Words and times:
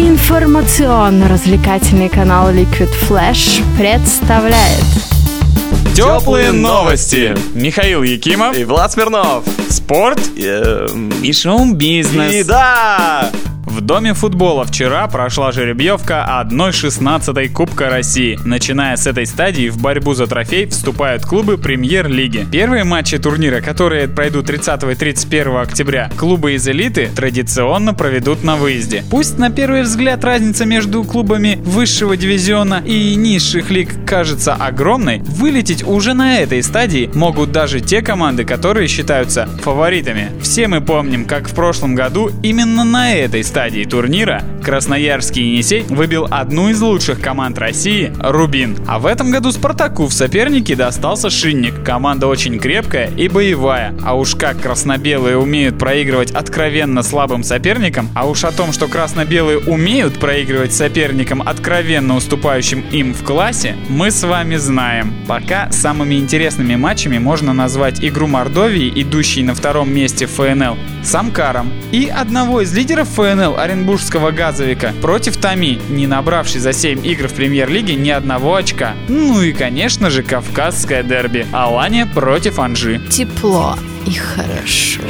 Информационно-развлекательный 0.00 2.08
канал 2.08 2.50
Liquid 2.50 2.88
Flash 3.06 3.62
представляет 3.76 4.82
Теплые 5.94 6.52
новости. 6.52 7.36
Михаил 7.52 8.02
Якимов. 8.02 8.56
И 8.56 8.64
Влад 8.64 8.92
Смирнов. 8.92 9.44
Спорт. 9.68 10.18
Эм, 10.38 11.10
И 11.22 11.34
шоу-бизнес. 11.34 12.34
И 12.34 12.42
да! 12.44 13.30
В 13.70 13.80
Доме 13.80 14.14
футбола 14.14 14.64
вчера 14.64 15.06
прошла 15.06 15.52
жеребьевка 15.52 16.26
1-16 16.44 17.50
Кубка 17.50 17.88
России. 17.88 18.36
Начиная 18.44 18.96
с 18.96 19.06
этой 19.06 19.26
стадии 19.26 19.68
в 19.68 19.80
борьбу 19.80 20.12
за 20.12 20.26
трофей 20.26 20.66
вступают 20.66 21.24
клубы 21.24 21.56
премьер-лиги. 21.56 22.48
Первые 22.50 22.82
матчи 22.82 23.16
турнира, 23.18 23.60
которые 23.60 24.08
пройдут 24.08 24.46
30 24.46 24.82
и 24.82 24.94
31 24.96 25.56
октября, 25.58 26.10
клубы 26.16 26.54
из 26.54 26.66
элиты 26.66 27.10
традиционно 27.14 27.94
проведут 27.94 28.42
на 28.42 28.56
выезде. 28.56 29.04
Пусть 29.08 29.38
на 29.38 29.50
первый 29.50 29.82
взгляд 29.82 30.24
разница 30.24 30.64
между 30.64 31.04
клубами 31.04 31.56
высшего 31.62 32.16
дивизиона 32.16 32.82
и 32.84 33.14
низших 33.14 33.70
лиг 33.70 34.04
кажется 34.04 34.52
огромной, 34.54 35.20
вылететь 35.20 35.84
уже 35.84 36.12
на 36.12 36.38
этой 36.38 36.64
стадии 36.64 37.08
могут 37.14 37.52
даже 37.52 37.80
те 37.80 38.02
команды, 38.02 38.44
которые 38.44 38.88
считаются 38.88 39.48
фаворитами. 39.62 40.32
Все 40.42 40.66
мы 40.66 40.80
помним, 40.80 41.24
как 41.24 41.48
в 41.48 41.54
прошлом 41.54 41.94
году 41.94 42.32
именно 42.42 42.82
на 42.82 43.14
этой 43.14 43.44
стадии 43.44 43.60
турнира 43.70 44.42
Красноярский 44.62 45.42
Енисей 45.42 45.82
выбил 45.88 46.26
одну 46.30 46.68
из 46.68 46.80
лучших 46.80 47.20
команд 47.20 47.58
России– 47.58 48.12
Рубин. 48.20 48.76
А 48.86 48.98
в 48.98 49.06
этом 49.06 49.30
году 49.30 49.52
Спартаку 49.52 50.06
в 50.06 50.12
сопернике 50.12 50.76
достался 50.76 51.30
Шинник. 51.30 51.82
Команда 51.82 52.26
очень 52.26 52.58
крепкая 52.58 53.10
и 53.16 53.28
боевая. 53.28 53.94
А 54.04 54.16
уж 54.16 54.34
как 54.34 54.60
красно-белые 54.60 55.38
умеют 55.38 55.78
проигрывать 55.78 56.30
откровенно 56.32 57.02
слабым 57.02 57.42
соперникам, 57.42 58.08
а 58.14 58.28
уж 58.28 58.44
о 58.44 58.52
том, 58.52 58.72
что 58.72 58.86
красно-белые 58.86 59.58
умеют 59.58 60.18
проигрывать 60.18 60.72
соперникам, 60.72 61.42
откровенно 61.42 62.16
уступающим 62.16 62.84
им 62.92 63.14
в 63.14 63.24
классе, 63.24 63.76
мы 63.88 64.10
с 64.10 64.22
вами 64.22 64.56
знаем. 64.56 65.14
Пока 65.26 65.70
самыми 65.72 66.16
интересными 66.16 66.76
матчами 66.76 67.18
можно 67.18 67.52
назвать 67.52 68.04
игру 68.04 68.26
Мордовии, 68.26 68.92
идущей 68.94 69.42
на 69.42 69.54
втором 69.54 69.92
месте 69.92 70.26
ФНЛ, 70.26 70.76
с 71.02 71.14
Амкаром, 71.14 71.72
и 71.92 72.08
одного 72.08 72.60
из 72.60 72.72
лидеров 72.74 73.08
ФНЛ, 73.10 73.58
Оренбургского 73.58 74.30
газовика, 74.30 74.92
против 75.00 75.36
Томи, 75.36 75.80
не 75.88 76.06
набравший 76.06 76.60
за 76.60 76.72
7 76.72 77.06
игр 77.06 77.28
в 77.28 77.34
премьер-лиге 77.34 77.94
ни 77.94 78.10
одного 78.10 78.54
очка. 78.54 78.94
Ну 79.08 79.40
и, 79.42 79.52
конечно 79.52 80.10
же, 80.10 80.22
кавказское 80.22 81.02
дерби, 81.02 81.46
Алания 81.52 82.06
против 82.06 82.58
Анжи. 82.58 83.00
Тепло 83.10 83.76
и 84.06 84.12
хорошо. 84.12 85.02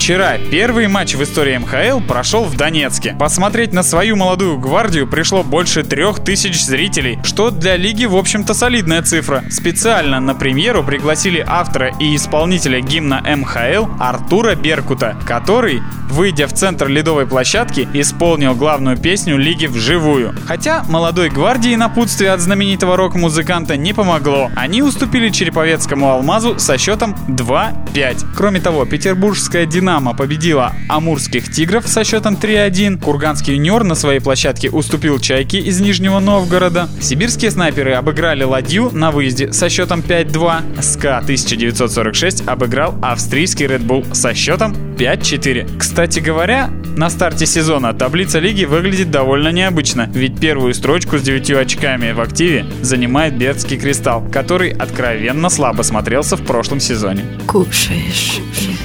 Вчера 0.00 0.38
первый 0.38 0.88
матч 0.88 1.14
в 1.14 1.22
истории 1.22 1.58
МХЛ 1.58 2.00
прошел 2.00 2.44
в 2.44 2.56
Донецке. 2.56 3.14
Посмотреть 3.18 3.74
на 3.74 3.82
свою 3.82 4.16
молодую 4.16 4.58
гвардию 4.58 5.06
пришло 5.06 5.42
больше 5.42 5.82
трех 5.82 6.24
тысяч 6.24 6.64
зрителей, 6.64 7.18
что 7.22 7.50
для 7.50 7.76
лиги 7.76 8.06
в 8.06 8.16
общем-то 8.16 8.54
солидная 8.54 9.02
цифра. 9.02 9.44
Специально 9.50 10.18
на 10.18 10.34
премьеру 10.34 10.82
пригласили 10.82 11.44
автора 11.46 11.92
и 12.00 12.16
исполнителя 12.16 12.80
гимна 12.80 13.20
МХЛ 13.20 13.88
Артура 14.00 14.54
Беркута, 14.54 15.18
который, 15.26 15.82
выйдя 16.08 16.46
в 16.46 16.54
центр 16.54 16.88
ледовой 16.88 17.26
площадки, 17.26 17.86
исполнил 17.92 18.54
главную 18.54 18.96
песню 18.96 19.36
лиги 19.36 19.66
вживую. 19.66 20.34
Хотя 20.46 20.82
молодой 20.88 21.28
гвардии 21.28 21.74
напутствие 21.74 22.30
от 22.30 22.40
знаменитого 22.40 22.96
рок-музыканта 22.96 23.76
не 23.76 23.92
помогло. 23.92 24.50
Они 24.56 24.80
уступили 24.80 25.28
Череповецкому 25.28 26.08
Алмазу 26.08 26.58
со 26.58 26.78
счетом 26.78 27.14
2-5. 27.28 28.28
Кроме 28.34 28.60
того, 28.60 28.86
петербургская 28.86 29.66
«Динамо» 29.66 29.89
победила 30.16 30.72
Амурских 30.88 31.50
«Тигров» 31.50 31.88
со 31.88 32.04
счетом 32.04 32.34
3-1. 32.34 33.00
Курганский 33.00 33.54
«Юниор» 33.54 33.82
на 33.82 33.96
своей 33.96 34.20
площадке 34.20 34.70
уступил 34.70 35.18
«Чайке» 35.18 35.58
из 35.58 35.80
Нижнего 35.80 36.20
Новгорода. 36.20 36.88
Сибирские 37.00 37.50
снайперы 37.50 37.94
обыграли 37.94 38.44
«Ладью» 38.44 38.90
на 38.92 39.10
выезде 39.10 39.52
со 39.52 39.68
счетом 39.68 40.00
5-2. 40.00 40.80
СКА 40.80 41.18
1946 41.18 42.46
обыграл 42.46 42.94
австрийский 43.02 43.66
Red 43.66 43.84
Bull 43.84 44.14
со 44.14 44.32
счетом 44.32 44.72
5-4. 44.96 45.78
Кстати 45.78 46.20
говоря, 46.20 46.70
на 46.96 47.10
старте 47.10 47.46
сезона 47.46 47.92
таблица 47.92 48.38
лиги 48.38 48.64
выглядит 48.64 49.10
довольно 49.10 49.48
необычно, 49.48 50.08
ведь 50.12 50.38
первую 50.38 50.74
строчку 50.74 51.18
с 51.18 51.22
9 51.22 51.50
очками 51.50 52.12
в 52.12 52.20
активе 52.20 52.64
занимает 52.82 53.36
Бердский 53.36 53.78
Кристалл, 53.78 54.22
который 54.30 54.70
откровенно 54.70 55.50
слабо 55.50 55.82
смотрелся 55.82 56.36
в 56.36 56.42
прошлом 56.42 56.78
сезоне. 56.78 57.24
Кушаешь, 57.46 58.40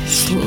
слушаешь. 0.09 0.44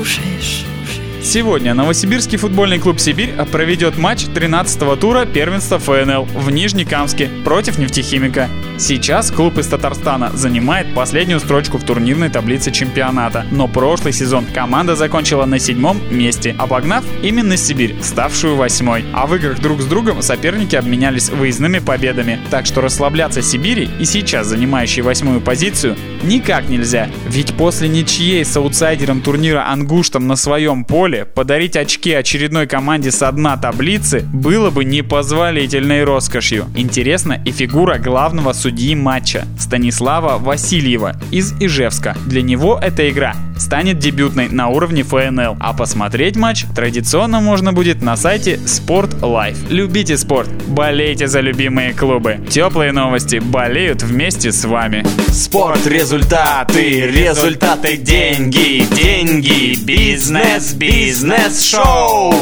Сегодня 1.29 1.75
Новосибирский 1.75 2.39
футбольный 2.39 2.79
клуб 2.79 2.99
«Сибирь» 2.99 3.35
проведет 3.53 3.99
матч 3.99 4.25
13-го 4.25 4.97
тура 4.97 5.27
первенства 5.27 5.79
ФНЛ 5.79 6.25
в 6.25 6.51
Нижнекамске 6.51 7.29
против 7.45 7.77
нефтехимика. 7.77 8.49
Сейчас 8.79 9.33
клуб 9.33 9.59
из 9.59 9.67
Татарстана 9.67 10.31
занимает 10.35 10.95
последнюю 10.95 11.41
строчку 11.41 11.79
в 11.79 11.85
турнирной 11.85 12.31
таблице 12.31 12.71
чемпионата, 12.71 13.45
но 13.51 13.67
прошлый 13.67 14.13
сезон 14.13 14.47
команда 14.47 14.95
закончила 14.95 15.47
на 15.47 15.59
седьмом 15.59 16.01
месте, 16.13 16.55
обогнав 16.57 17.05
именно 17.25 17.57
Сибирь, 17.57 17.97
ставшую 18.01 18.55
восьмой. 18.55 19.05
А 19.13 19.27
в 19.27 19.35
играх 19.35 19.59
друг 19.59 19.83
с 19.83 19.87
другом 19.87 20.23
соперники 20.23 20.77
обменялись 20.77 21.29
выездными 21.29 21.81
победами, 21.81 22.39
так 22.51 22.67
что 22.67 22.81
расслабляться 22.81 23.43
Сибири 23.43 23.91
и 23.99 24.05
сейчас 24.05 24.47
занимающей 24.47 25.03
восьмую 25.03 25.41
позицию 25.41 25.97
никак 26.23 26.69
нельзя, 26.69 27.09
ведь 27.27 27.55
после 27.55 27.89
ничьей 27.89 28.45
с 28.45 28.57
аутсайдером 28.57 29.23
турнира 29.23 29.69
Ангуштом 29.69 30.29
на 30.29 30.37
своем 30.37 30.85
поле 30.85 31.25
подарить 31.25 31.77
очки 31.77 32.13
очередной 32.13 32.69
команде 32.69 33.11
со 33.11 33.33
дна 33.33 33.57
таблицы 33.57 34.21
было 34.33 34.71
бы 34.71 34.85
непозволительной 34.85 36.05
роскошью. 36.05 36.67
Интересна 36.77 37.43
и 37.45 37.51
фигура 37.51 37.99
главного 37.99 38.53
судьи 38.53 38.68
матча 38.95 39.47
Станислава 39.59 40.39
Васильева 40.39 41.17
из 41.31 41.53
Ижевска. 41.61 42.17
Для 42.27 42.43
него 42.43 42.79
эта 42.81 43.09
игра 43.11 43.35
станет 43.57 43.99
дебютной 43.99 44.49
на 44.49 44.69
уровне 44.69 45.03
ФНЛ, 45.03 45.57
а 45.61 45.73
посмотреть 45.73 46.37
матч 46.37 46.65
традиционно 46.75 47.41
можно 47.41 47.73
будет 47.73 48.03
на 48.03 48.17
сайте 48.17 48.55
Sport 48.55 49.21
Life. 49.21 49.59
Любите 49.69 50.17
спорт, 50.17 50.49
болейте 50.69 51.27
за 51.27 51.41
любимые 51.41 51.93
клубы. 51.93 52.39
Теплые 52.49 52.93
новости 52.93 53.39
болеют 53.39 54.03
вместе 54.03 54.53
с 54.53 54.65
вами. 54.65 55.05
Спорт, 55.31 55.87
результаты, 55.87 57.07
результаты, 57.07 57.97
деньги, 57.97 58.85
деньги, 58.95 59.77
бизнес, 59.85 60.73
бизнес, 60.75 61.63
шоу. 61.63 62.33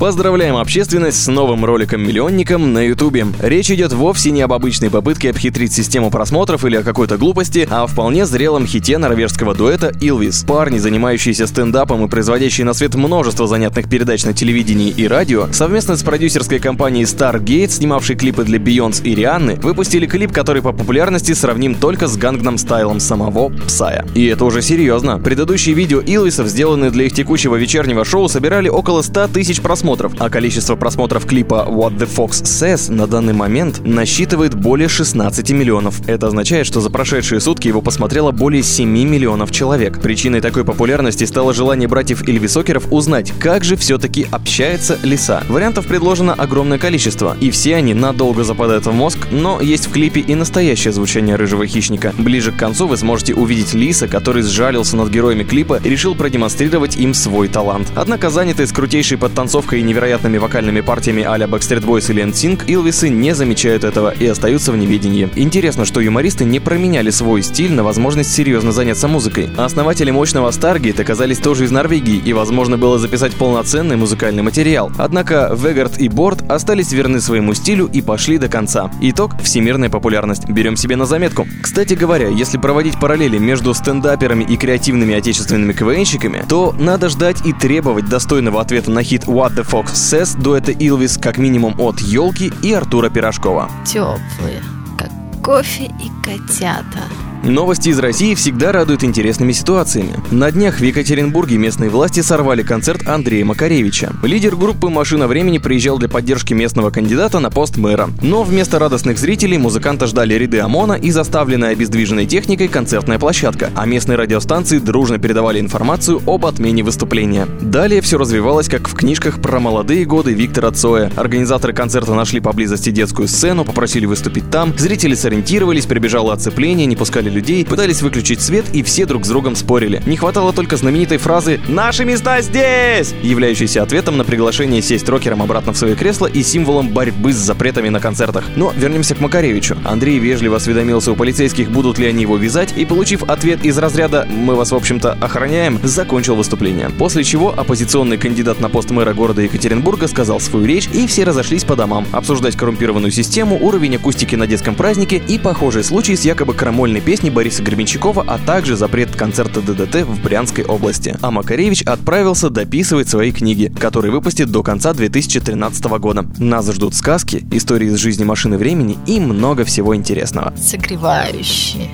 Поздравляем 0.00 0.56
общественность 0.56 1.22
с 1.22 1.26
новым 1.26 1.62
роликом-миллионником 1.66 2.72
на 2.72 2.86
Ютубе. 2.86 3.26
Речь 3.38 3.70
идет 3.70 3.92
вовсе 3.92 4.30
не 4.30 4.40
об 4.40 4.54
обычной 4.54 4.88
попытке 4.88 5.28
обхитрить 5.28 5.74
систему 5.74 6.10
просмотров 6.10 6.64
или 6.64 6.76
о 6.76 6.82
какой-то 6.82 7.18
глупости, 7.18 7.68
а 7.70 7.82
о 7.82 7.86
вполне 7.86 8.24
зрелом 8.24 8.66
хите 8.66 8.96
норвежского 8.96 9.54
дуэта 9.54 9.92
Илвис. 10.00 10.42
Парни, 10.44 10.78
занимающиеся 10.78 11.46
стендапом 11.46 12.02
и 12.02 12.08
производящие 12.08 12.64
на 12.64 12.72
свет 12.72 12.94
множество 12.94 13.46
занятных 13.46 13.90
передач 13.90 14.24
на 14.24 14.32
телевидении 14.32 14.88
и 14.88 15.06
радио, 15.06 15.48
совместно 15.52 15.98
с 15.98 16.02
продюсерской 16.02 16.60
компанией 16.60 17.04
Stargate, 17.04 17.68
снимавшей 17.68 18.16
клипы 18.16 18.44
для 18.44 18.58
Бейонс 18.58 19.02
и 19.04 19.14
Рианны, 19.14 19.56
выпустили 19.56 20.06
клип, 20.06 20.32
который 20.32 20.62
по 20.62 20.72
популярности 20.72 21.34
сравним 21.34 21.74
только 21.74 22.06
с 22.06 22.16
гангном 22.16 22.56
стайлом 22.56 23.00
самого 23.00 23.50
Псая. 23.66 24.06
И 24.14 24.24
это 24.24 24.46
уже 24.46 24.62
серьезно. 24.62 25.18
Предыдущие 25.18 25.74
видео 25.74 26.00
Илвисов, 26.00 26.46
сделанные 26.46 26.90
для 26.90 27.04
их 27.04 27.12
текущего 27.12 27.56
вечернего 27.56 28.06
шоу, 28.06 28.30
собирали 28.30 28.70
около 28.70 29.02
100 29.02 29.28
тысяч 29.28 29.60
просмотров, 29.60 29.89
а 30.18 30.30
количество 30.30 30.76
просмотров 30.76 31.26
клипа 31.26 31.66
What 31.68 31.98
the 31.98 32.08
Fox 32.08 32.44
Says 32.44 32.92
на 32.92 33.06
данный 33.06 33.32
момент 33.32 33.80
насчитывает 33.84 34.54
более 34.54 34.88
16 34.88 35.50
миллионов. 35.50 36.00
Это 36.06 36.28
означает, 36.28 36.66
что 36.66 36.80
за 36.80 36.90
прошедшие 36.90 37.40
сутки 37.40 37.66
его 37.68 37.82
посмотрело 37.82 38.30
более 38.30 38.62
7 38.62 38.88
миллионов 38.88 39.50
человек. 39.50 40.00
Причиной 40.00 40.40
такой 40.40 40.64
популярности 40.64 41.24
стало 41.24 41.52
желание 41.52 41.88
братьев 41.88 42.28
Ильвисокеров 42.28 42.92
узнать, 42.92 43.32
как 43.40 43.64
же 43.64 43.76
все-таки 43.76 44.26
общается 44.30 44.98
лиса. 45.02 45.42
Вариантов 45.48 45.86
предложено 45.86 46.34
огромное 46.34 46.78
количество, 46.78 47.36
и 47.40 47.50
все 47.50 47.76
они 47.76 47.94
надолго 47.94 48.44
западают 48.44 48.86
в 48.86 48.92
мозг, 48.92 49.18
но 49.30 49.60
есть 49.60 49.88
в 49.88 49.92
клипе 49.92 50.20
и 50.20 50.34
настоящее 50.34 50.92
звучание 50.92 51.34
рыжего 51.34 51.66
хищника. 51.66 52.14
Ближе 52.16 52.52
к 52.52 52.56
концу 52.56 52.86
вы 52.86 52.96
сможете 52.96 53.34
увидеть 53.34 53.74
лиса, 53.74 54.06
который 54.06 54.42
сжалился 54.42 54.96
над 54.96 55.10
героями 55.10 55.42
клипа 55.42 55.80
и 55.82 55.88
решил 55.88 56.14
продемонстрировать 56.14 56.96
им 56.96 57.14
свой 57.14 57.48
талант. 57.48 57.88
Однако 57.96 58.30
занятый 58.30 58.66
с 58.66 58.72
крутейшей 58.72 59.18
подтанцовкой 59.18 59.79
и 59.80 59.82
невероятными 59.82 60.38
вокальными 60.38 60.80
партиями 60.80 61.24
а-ля 61.24 61.46
Backstreet 61.46 61.84
Boys 61.84 62.10
или 62.10 62.22
NSYNC, 62.22 62.66
Илвисы 62.66 63.08
не 63.08 63.34
замечают 63.34 63.84
этого 63.84 64.10
и 64.10 64.26
остаются 64.26 64.72
в 64.72 64.76
неведении. 64.76 65.28
Интересно, 65.34 65.84
что 65.84 66.00
юмористы 66.00 66.44
не 66.44 66.60
променяли 66.60 67.10
свой 67.10 67.42
стиль 67.42 67.72
на 67.72 67.82
возможность 67.82 68.32
серьезно 68.32 68.72
заняться 68.72 69.08
музыкой. 69.08 69.50
А 69.56 69.64
основатели 69.64 70.10
мощного 70.10 70.50
Stargate 70.50 71.00
оказались 71.00 71.38
тоже 71.38 71.64
из 71.64 71.70
Норвегии, 71.70 72.20
и 72.24 72.32
возможно 72.32 72.78
было 72.78 72.98
записать 72.98 73.34
полноценный 73.34 73.96
музыкальный 73.96 74.42
материал. 74.42 74.92
Однако 74.98 75.56
Вегард 75.56 75.98
и 75.98 76.08
Борт 76.08 76.48
остались 76.50 76.92
верны 76.92 77.20
своему 77.20 77.54
стилю 77.54 77.88
и 77.92 78.02
пошли 78.02 78.38
до 78.38 78.48
конца. 78.48 78.90
Итог– 79.00 79.32
всемирная 79.42 79.88
популярность. 79.88 80.48
Берем 80.48 80.76
себе 80.76 80.96
на 80.96 81.06
заметку. 81.06 81.46
Кстати 81.62 81.94
говоря, 81.94 82.28
если 82.28 82.58
проводить 82.58 83.00
параллели 83.00 83.38
между 83.38 83.72
стендаперами 83.74 84.44
и 84.44 84.56
креативными 84.56 85.14
отечественными 85.14 85.72
КВНщиками, 85.72 86.44
то 86.48 86.74
надо 86.78 87.08
ждать 87.08 87.46
и 87.46 87.52
требовать 87.52 88.08
достойного 88.08 88.60
ответа 88.60 88.90
на 88.90 89.02
хит 89.02 89.24
What 89.24 89.54
the 89.54 89.66
Fox 89.70 89.92
Says 89.94 90.36
дуэта 90.36 90.72
Илвис 90.72 91.16
как 91.16 91.38
минимум 91.38 91.76
от 91.78 92.00
Елки 92.00 92.52
и 92.60 92.72
Артура 92.72 93.08
Пирожкова. 93.08 93.70
Теплые, 93.86 94.64
как 94.98 95.10
кофе 95.44 95.84
и 95.84 96.10
котята. 96.24 97.04
Новости 97.42 97.88
из 97.88 97.98
России 97.98 98.34
всегда 98.34 98.70
радуют 98.70 99.02
интересными 99.02 99.52
ситуациями. 99.52 100.12
На 100.30 100.52
днях 100.52 100.78
в 100.78 100.82
Екатеринбурге 100.82 101.56
местные 101.56 101.88
власти 101.88 102.20
сорвали 102.20 102.62
концерт 102.62 103.08
Андрея 103.08 103.46
Макаревича. 103.46 104.12
Лидер 104.22 104.56
группы 104.56 104.90
«Машина 104.90 105.26
времени» 105.26 105.56
приезжал 105.56 105.98
для 105.98 106.10
поддержки 106.10 106.52
местного 106.52 106.90
кандидата 106.90 107.38
на 107.38 107.48
пост 107.48 107.78
мэра. 107.78 108.10
Но 108.20 108.42
вместо 108.42 108.78
радостных 108.78 109.18
зрителей 109.18 109.56
музыканта 109.56 110.06
ждали 110.06 110.34
ряды 110.34 110.60
ОМОНа 110.60 110.94
и 110.94 111.10
заставленная 111.10 111.70
обездвиженной 111.70 112.26
техникой 112.26 112.68
концертная 112.68 113.18
площадка, 113.18 113.70
а 113.74 113.86
местные 113.86 114.16
радиостанции 114.16 114.78
дружно 114.78 115.18
передавали 115.18 115.60
информацию 115.60 116.20
об 116.26 116.44
отмене 116.44 116.82
выступления. 116.82 117.46
Далее 117.62 118.02
все 118.02 118.18
развивалось 118.18 118.68
как 118.68 118.86
в 118.86 118.94
книжках 118.94 119.40
про 119.40 119.60
молодые 119.60 120.04
годы 120.04 120.34
Виктора 120.34 120.72
Цоя. 120.72 121.10
Организаторы 121.16 121.72
концерта 121.72 122.12
нашли 122.12 122.40
поблизости 122.40 122.90
детскую 122.90 123.28
сцену, 123.28 123.64
попросили 123.64 124.04
выступить 124.04 124.50
там, 124.50 124.74
зрители 124.76 125.14
сориентировались, 125.14 125.86
прибежало 125.86 126.34
оцепление, 126.34 126.84
не 126.84 126.96
пускали 126.96 127.29
людей, 127.30 127.64
пытались 127.64 128.02
выключить 128.02 128.40
свет 128.40 128.64
и 128.72 128.82
все 128.82 129.06
друг 129.06 129.24
с 129.24 129.28
другом 129.28 129.56
спорили. 129.56 130.02
Не 130.06 130.16
хватало 130.16 130.52
только 130.52 130.76
знаменитой 130.76 131.18
фразы 131.18 131.60
«Наши 131.68 132.04
места 132.04 132.40
здесь!», 132.40 133.14
являющейся 133.22 133.82
ответом 133.82 134.16
на 134.16 134.24
приглашение 134.24 134.82
сесть 134.82 135.08
рокером 135.08 135.42
обратно 135.42 135.72
в 135.72 135.78
свое 135.78 135.94
кресло 135.94 136.26
и 136.26 136.42
символом 136.42 136.88
борьбы 136.88 137.32
с 137.32 137.36
запретами 137.36 137.88
на 137.88 138.00
концертах. 138.00 138.44
Но 138.56 138.72
вернемся 138.76 139.14
к 139.14 139.20
Макаревичу. 139.20 139.76
Андрей 139.84 140.18
вежливо 140.18 140.56
осведомился 140.56 141.12
у 141.12 141.16
полицейских, 141.16 141.70
будут 141.70 141.98
ли 141.98 142.06
они 142.06 142.22
его 142.22 142.36
вязать, 142.36 142.74
и 142.76 142.84
получив 142.84 143.22
ответ 143.24 143.64
из 143.64 143.78
разряда 143.78 144.26
«Мы 144.28 144.54
вас, 144.54 144.72
в 144.72 144.74
общем-то, 144.74 145.12
охраняем», 145.20 145.78
закончил 145.82 146.34
выступление. 146.34 146.90
После 146.98 147.22
чего 147.22 147.54
оппозиционный 147.56 148.18
кандидат 148.18 148.60
на 148.60 148.68
пост 148.68 148.90
мэра 148.90 149.12
города 149.12 149.42
Екатеринбурга 149.42 150.08
сказал 150.08 150.40
свою 150.40 150.64
речь, 150.64 150.88
и 150.92 151.06
все 151.06 151.24
разошлись 151.24 151.64
по 151.64 151.76
домам, 151.76 152.06
обсуждать 152.12 152.56
коррумпированную 152.56 153.12
систему, 153.12 153.58
уровень 153.60 153.96
акустики 153.96 154.34
на 154.34 154.46
детском 154.46 154.74
празднике 154.74 155.22
и 155.26 155.38
похожие 155.38 155.84
случаи 155.84 156.14
с 156.14 156.24
якобы 156.24 156.54
крамольной 156.54 157.00
песней 157.00 157.19
Бориса 157.28 157.62
Гребенщикова, 157.62 158.24
а 158.26 158.38
также 158.38 158.76
запрет 158.76 159.14
концерта 159.14 159.60
ДДТ 159.60 160.06
в 160.06 160.22
Брянской 160.22 160.64
области. 160.64 161.16
А 161.20 161.30
Макаревич 161.30 161.82
отправился 161.82 162.48
дописывать 162.48 163.08
свои 163.08 163.32
книги, 163.32 163.72
которые 163.78 164.12
выпустит 164.12 164.50
до 164.50 164.62
конца 164.62 164.94
2013 164.94 165.84
года. 165.98 166.24
Нас 166.38 166.72
ждут 166.72 166.94
сказки, 166.94 167.44
истории 167.50 167.88
из 167.88 167.96
жизни 167.96 168.24
машины 168.24 168.56
времени 168.56 168.96
и 169.06 169.20
много 169.20 169.64
всего 169.64 169.94
интересного. 169.94 170.54
Согревающие, 170.56 171.90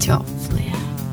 теплые. 0.00 0.69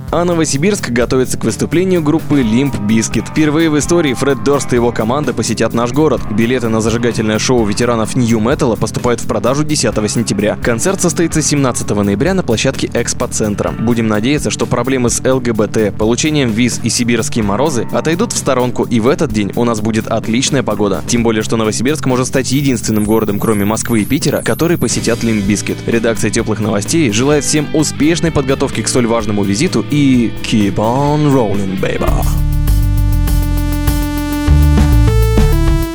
А 0.10 0.24
Новосибирск 0.24 0.90
готовится 0.90 1.38
к 1.38 1.44
выступлению 1.44 2.02
группы 2.02 2.40
Limp 2.40 2.80
Bizkit. 2.88 3.30
Впервые 3.30 3.70
в 3.70 3.78
истории 3.78 4.14
Фред 4.14 4.42
Дорст 4.42 4.72
и 4.72 4.78
его 4.78 4.94
команда 4.94 5.34
посетят 5.34 5.74
наш 5.74 5.92
город. 5.92 6.22
Билеты 6.32 6.70
на 6.70 6.80
зажигательное 6.80 7.40
шоу 7.40 7.66
ветеранов 7.66 8.16
Нью 8.16 8.40
Металла 8.40 8.78
поступают 8.78 9.20
в 9.20 9.28
продажу 9.28 9.66
10 9.66 10.10
сентября. 10.10 10.58
Концерт 10.64 11.02
состоится 11.02 11.42
17 11.42 11.90
ноября 11.90 12.34
на 12.34 12.42
площадке 12.42 12.90
Экспоцентра. 12.94 13.72
Будем 13.72 14.08
надеяться, 14.08 14.50
что 14.50 14.66
проблемы 14.66 15.10
с 15.10 15.22
ЛГБТ, 15.22 15.98
получением 15.98 16.52
виз 16.52 16.80
и 16.84 16.90
сибирские 16.90 17.44
морозы 17.44 17.86
отойдут 17.92 18.32
в 18.32 18.38
сторонку, 18.38 18.86
и 18.86 19.02
в 19.02 19.10
этот 19.10 19.34
день 19.34 19.52
у 19.58 19.66
нас 19.66 19.82
будет 19.82 20.08
отличная 20.08 20.64
погода. 20.64 21.04
Тем 21.08 21.22
более, 21.22 21.44
что 21.44 21.58
Новосибирск 21.58 22.06
может 22.06 22.28
стать 22.28 22.50
единственным 22.54 23.04
городом, 23.04 23.42
кроме 23.42 23.66
Москвы 23.66 24.04
и 24.04 24.06
Питера, 24.06 24.42
который 24.42 24.78
посетят 24.78 25.20
Limp 25.26 25.46
Bizkit. 25.46 25.78
Редакция 25.86 26.32
теплых 26.32 26.62
новостей 26.62 27.12
желает 27.12 27.44
всем 27.44 27.68
успешной 27.74 28.32
подготовки 28.32 28.82
к 28.82 28.88
столь 28.88 29.08
важному 29.08 29.44
визиту 29.44 29.84
и 29.98 30.32
keep 30.44 30.78
on 30.78 31.34
rolling, 31.34 31.80
baby. 31.80 32.06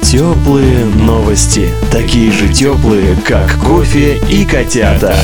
Теплые 0.02 0.86
новости. 0.86 1.70
Такие 1.90 2.32
же 2.32 2.52
теплые, 2.52 3.16
как 3.24 3.58
кофе 3.60 4.20
и 4.28 4.44
котята. 4.44 5.14